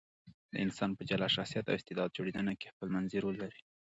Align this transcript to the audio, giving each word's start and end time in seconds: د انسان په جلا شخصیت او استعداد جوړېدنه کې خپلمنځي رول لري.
د 0.51 0.53
انسان 0.65 0.91
په 0.97 1.01
جلا 1.09 1.27
شخصیت 1.35 1.65
او 1.67 1.77
استعداد 1.77 2.15
جوړېدنه 2.17 2.53
کې 2.59 2.71
خپلمنځي 2.73 3.17
رول 3.23 3.35
لري. 3.43 3.59